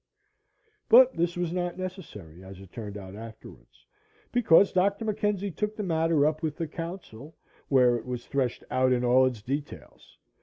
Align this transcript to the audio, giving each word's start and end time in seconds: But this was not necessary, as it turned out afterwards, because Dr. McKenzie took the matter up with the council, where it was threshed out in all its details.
But 0.89 1.15
this 1.15 1.37
was 1.37 1.53
not 1.53 1.77
necessary, 1.77 2.43
as 2.43 2.59
it 2.59 2.71
turned 2.71 2.97
out 2.97 3.13
afterwards, 3.13 3.85
because 4.31 4.71
Dr. 4.71 5.05
McKenzie 5.05 5.55
took 5.55 5.75
the 5.75 5.83
matter 5.83 6.25
up 6.25 6.41
with 6.41 6.57
the 6.57 6.67
council, 6.67 7.35
where 7.67 7.97
it 7.97 8.05
was 8.07 8.25
threshed 8.25 8.63
out 8.71 8.93
in 8.93 9.03
all 9.05 9.27
its 9.27 9.43
details. 9.43 10.17